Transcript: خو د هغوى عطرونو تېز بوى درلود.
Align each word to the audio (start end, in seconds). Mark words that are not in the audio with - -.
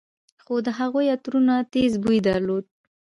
خو 0.43 0.55
د 0.65 0.67
هغوى 0.79 1.05
عطرونو 1.15 1.55
تېز 1.73 1.91
بوى 2.03 2.19
درلود. 2.27 2.65